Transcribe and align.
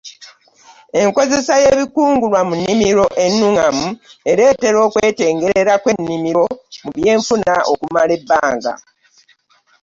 Enkozesa 1.01 1.53
y’ebikungulwa 1.63 2.39
mu 2.47 2.53
nnimiro 2.59 3.05
ennungamu 3.25 3.87
ereetera 4.31 4.77
okw’etengerera 4.87 5.73
kw’ennimiro 5.81 6.43
mu 6.83 6.89
by’enfuna 6.95 7.53
okumala 7.73 8.11
ebbanga. 8.19 8.73